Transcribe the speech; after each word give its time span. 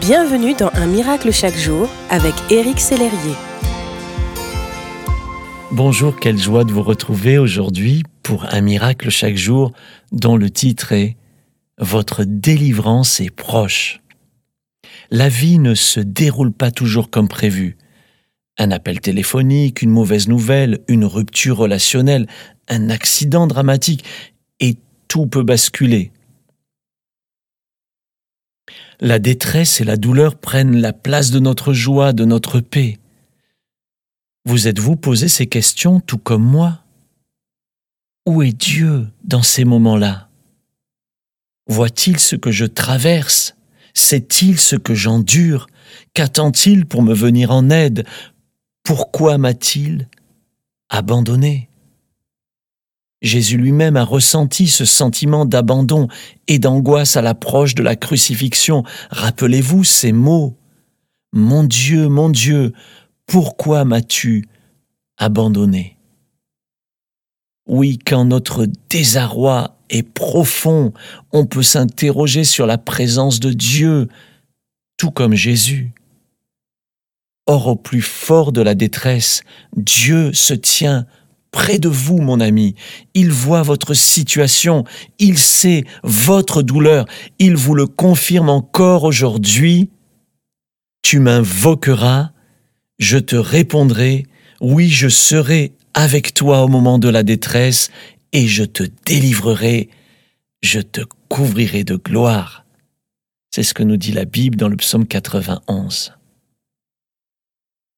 Bienvenue 0.00 0.54
dans 0.54 0.70
Un 0.74 0.86
miracle 0.86 1.32
chaque 1.32 1.56
jour 1.56 1.88
avec 2.10 2.34
Éric 2.50 2.80
Sellerier. 2.80 3.34
Bonjour, 5.72 6.16
quelle 6.20 6.38
joie 6.38 6.64
de 6.64 6.72
vous 6.72 6.82
retrouver 6.82 7.38
aujourd'hui 7.38 8.02
pour 8.22 8.44
Un 8.52 8.60
miracle 8.60 9.10
chaque 9.10 9.36
jour 9.36 9.72
dont 10.12 10.36
le 10.36 10.50
titre 10.50 10.92
est 10.92 11.16
Votre 11.78 12.24
délivrance 12.24 13.20
est 13.20 13.30
proche. 13.30 14.00
La 15.10 15.28
vie 15.28 15.58
ne 15.58 15.74
se 15.74 16.00
déroule 16.00 16.52
pas 16.52 16.70
toujours 16.70 17.08
comme 17.08 17.28
prévu. 17.28 17.78
Un 18.58 18.72
appel 18.72 19.00
téléphonique, 19.00 19.82
une 19.82 19.90
mauvaise 19.90 20.28
nouvelle, 20.28 20.80
une 20.88 21.04
rupture 21.04 21.56
relationnelle, 21.56 22.26
un 22.68 22.90
accident 22.90 23.46
dramatique, 23.46 24.04
et 24.60 24.76
tout 25.08 25.26
peut 25.26 25.42
basculer. 25.42 26.10
La 29.00 29.18
détresse 29.18 29.80
et 29.80 29.84
la 29.84 29.96
douleur 29.96 30.36
prennent 30.36 30.80
la 30.80 30.92
place 30.92 31.30
de 31.30 31.38
notre 31.38 31.72
joie, 31.72 32.12
de 32.12 32.24
notre 32.24 32.60
paix. 32.60 32.98
Vous 34.46 34.68
êtes-vous 34.68 34.96
posé 34.96 35.28
ces 35.28 35.46
questions 35.46 36.00
tout 36.00 36.18
comme 36.18 36.44
moi? 36.44 36.82
Où 38.26 38.42
est 38.42 38.52
Dieu 38.52 39.08
dans 39.24 39.42
ces 39.42 39.64
moments-là? 39.64 40.28
Voit-il 41.68 42.18
ce 42.18 42.36
que 42.36 42.50
je 42.50 42.64
traverse? 42.64 43.54
Sait-il 43.92 44.58
ce 44.58 44.76
que 44.76 44.94
j'endure? 44.94 45.66
Qu'attend-il 46.14 46.86
pour 46.86 47.02
me 47.02 47.14
venir 47.14 47.50
en 47.50 47.70
aide? 47.70 48.06
Pourquoi 48.82 49.36
m'a-t-il 49.36 50.08
abandonné? 50.88 51.68
Jésus 53.26 53.56
lui-même 53.58 53.96
a 53.96 54.04
ressenti 54.04 54.68
ce 54.68 54.84
sentiment 54.84 55.44
d'abandon 55.44 56.08
et 56.48 56.58
d'angoisse 56.58 57.16
à 57.16 57.22
l'approche 57.22 57.74
de 57.74 57.82
la 57.82 57.96
crucifixion. 57.96 58.84
Rappelez-vous 59.10 59.84
ces 59.84 60.12
mots. 60.12 60.56
Mon 61.32 61.64
Dieu, 61.64 62.08
mon 62.08 62.30
Dieu, 62.30 62.72
pourquoi 63.26 63.84
m'as-tu 63.84 64.48
abandonné? 65.18 65.96
Oui, 67.68 67.98
quand 67.98 68.24
notre 68.24 68.66
désarroi 68.88 69.76
est 69.90 70.04
profond, 70.04 70.92
on 71.32 71.46
peut 71.46 71.62
s'interroger 71.62 72.44
sur 72.44 72.66
la 72.66 72.78
présence 72.78 73.40
de 73.40 73.52
Dieu, 73.52 74.08
tout 74.96 75.10
comme 75.10 75.34
Jésus. 75.34 75.92
Or, 77.46 77.68
au 77.68 77.76
plus 77.76 78.02
fort 78.02 78.52
de 78.52 78.60
la 78.60 78.74
détresse, 78.74 79.42
Dieu 79.76 80.32
se 80.32 80.54
tient 80.54 81.06
près 81.56 81.78
de 81.78 81.88
vous, 81.88 82.18
mon 82.18 82.38
ami. 82.38 82.74
Il 83.14 83.32
voit 83.32 83.62
votre 83.62 83.94
situation, 83.94 84.84
il 85.18 85.38
sait 85.38 85.84
votre 86.02 86.60
douleur, 86.60 87.06
il 87.38 87.56
vous 87.56 87.74
le 87.74 87.86
confirme 87.86 88.50
encore 88.50 89.04
aujourd'hui. 89.04 89.88
Tu 91.00 91.18
m'invoqueras, 91.18 92.32
je 92.98 93.16
te 93.16 93.36
répondrai, 93.36 94.26
oui, 94.60 94.90
je 94.90 95.08
serai 95.08 95.72
avec 95.94 96.34
toi 96.34 96.62
au 96.62 96.68
moment 96.68 96.98
de 96.98 97.08
la 97.08 97.22
détresse, 97.22 97.90
et 98.32 98.46
je 98.46 98.64
te 98.64 98.84
délivrerai, 99.06 99.88
je 100.60 100.80
te 100.80 101.00
couvrirai 101.30 101.84
de 101.84 101.96
gloire. 101.96 102.66
C'est 103.50 103.62
ce 103.62 103.72
que 103.72 103.82
nous 103.82 103.96
dit 103.96 104.12
la 104.12 104.26
Bible 104.26 104.58
dans 104.58 104.68
le 104.68 104.76
psaume 104.76 105.06
91. 105.06 106.12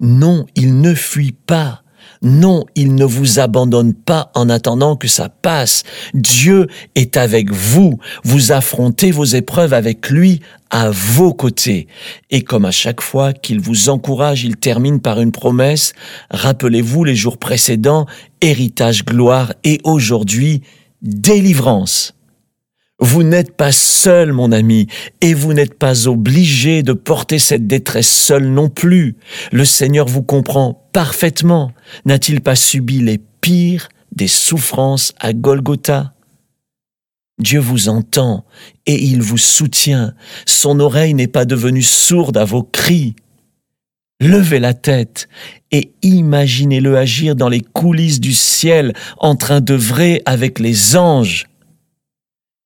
Non, 0.00 0.46
il 0.56 0.80
ne 0.80 0.94
fuit 0.94 1.32
pas 1.32 1.81
non, 2.22 2.64
il 2.76 2.94
ne 2.94 3.04
vous 3.04 3.40
abandonne 3.40 3.94
pas 3.94 4.30
en 4.34 4.48
attendant 4.48 4.94
que 4.94 5.08
ça 5.08 5.28
passe. 5.28 5.82
Dieu 6.14 6.68
est 6.94 7.16
avec 7.16 7.52
vous. 7.52 7.98
Vous 8.22 8.52
affrontez 8.52 9.10
vos 9.10 9.24
épreuves 9.24 9.74
avec 9.74 10.08
lui 10.08 10.40
à 10.70 10.90
vos 10.90 11.34
côtés. 11.34 11.88
Et 12.30 12.42
comme 12.42 12.64
à 12.64 12.70
chaque 12.70 13.00
fois 13.00 13.32
qu'il 13.32 13.60
vous 13.60 13.88
encourage, 13.88 14.44
il 14.44 14.56
termine 14.56 15.00
par 15.00 15.20
une 15.20 15.32
promesse. 15.32 15.94
Rappelez-vous 16.30 17.04
les 17.04 17.16
jours 17.16 17.38
précédents, 17.38 18.06
héritage, 18.40 19.04
gloire 19.04 19.52
et 19.64 19.80
aujourd'hui, 19.82 20.62
délivrance. 21.02 22.14
Vous 23.04 23.24
n'êtes 23.24 23.56
pas 23.56 23.72
seul, 23.72 24.32
mon 24.32 24.52
ami, 24.52 24.86
et 25.20 25.34
vous 25.34 25.52
n'êtes 25.52 25.74
pas 25.74 26.06
obligé 26.06 26.84
de 26.84 26.92
porter 26.92 27.40
cette 27.40 27.66
détresse 27.66 28.08
seul 28.08 28.46
non 28.46 28.68
plus. 28.68 29.16
Le 29.50 29.64
Seigneur 29.64 30.06
vous 30.06 30.22
comprend 30.22 30.88
parfaitement. 30.92 31.72
N'a-t-il 32.04 32.40
pas 32.40 32.54
subi 32.54 33.00
les 33.00 33.18
pires 33.40 33.88
des 34.14 34.28
souffrances 34.28 35.14
à 35.18 35.32
Golgotha? 35.32 36.14
Dieu 37.40 37.58
vous 37.58 37.88
entend 37.88 38.44
et 38.86 39.02
il 39.02 39.20
vous 39.20 39.36
soutient. 39.36 40.14
Son 40.46 40.78
oreille 40.78 41.14
n'est 41.14 41.26
pas 41.26 41.44
devenue 41.44 41.82
sourde 41.82 42.36
à 42.36 42.44
vos 42.44 42.62
cris. 42.62 43.16
Levez 44.20 44.60
la 44.60 44.74
tête 44.74 45.28
et 45.72 45.90
imaginez-le 46.02 46.96
agir 46.96 47.34
dans 47.34 47.48
les 47.48 47.62
coulisses 47.62 48.20
du 48.20 48.32
ciel 48.32 48.92
en 49.18 49.34
train 49.34 49.60
d'œuvrer 49.60 50.22
avec 50.24 50.60
les 50.60 50.94
anges. 50.94 51.46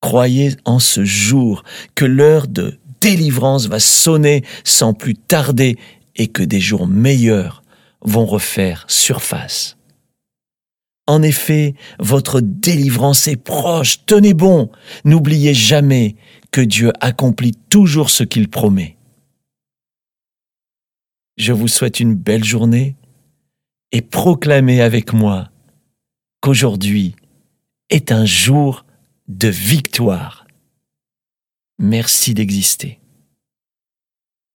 Croyez 0.00 0.56
en 0.64 0.78
ce 0.78 1.04
jour 1.04 1.64
que 1.94 2.04
l'heure 2.04 2.46
de 2.46 2.78
délivrance 3.00 3.66
va 3.66 3.80
sonner 3.80 4.44
sans 4.64 4.94
plus 4.94 5.14
tarder 5.14 5.78
et 6.16 6.28
que 6.28 6.42
des 6.42 6.60
jours 6.60 6.86
meilleurs 6.86 7.62
vont 8.02 8.26
refaire 8.26 8.84
surface. 8.88 9.76
En 11.06 11.22
effet, 11.22 11.74
votre 12.00 12.40
délivrance 12.40 13.28
est 13.28 13.36
proche, 13.36 14.04
tenez 14.06 14.34
bon, 14.34 14.70
n'oubliez 15.04 15.54
jamais 15.54 16.16
que 16.50 16.60
Dieu 16.60 16.92
accomplit 17.00 17.52
toujours 17.68 18.10
ce 18.10 18.24
qu'il 18.24 18.48
promet. 18.48 18.96
Je 21.36 21.52
vous 21.52 21.68
souhaite 21.68 22.00
une 22.00 22.14
belle 22.14 22.44
journée 22.44 22.96
et 23.92 24.00
proclamez 24.00 24.80
avec 24.80 25.12
moi 25.12 25.50
qu'aujourd'hui 26.40 27.14
est 27.90 28.10
un 28.10 28.24
jour 28.24 28.85
de 29.28 29.48
victoire. 29.48 30.46
Merci 31.78 32.32
d'exister. 32.34 33.00